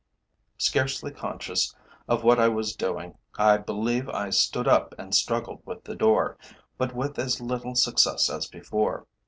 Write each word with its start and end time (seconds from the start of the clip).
Scarcely 0.57 1.11
conscious 1.11 1.75
of 2.07 2.23
what 2.23 2.39
I 2.39 2.47
was 2.47 2.75
doing, 2.75 3.19
I 3.37 3.57
believe 3.57 4.09
I 4.09 4.31
stood 4.31 4.67
up 4.67 4.95
and 4.97 5.13
struggled 5.13 5.61
with 5.63 5.83
the 5.83 5.95
door, 5.95 6.39
but 6.75 6.95
with 6.95 7.19
as 7.19 7.39
little 7.39 7.75
success 7.75 8.27
as 8.27 8.47
before. 8.47 9.05